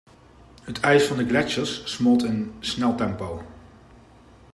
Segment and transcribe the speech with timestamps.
[0.63, 3.43] Het ijs van de gletsjers smolt in sneltempo.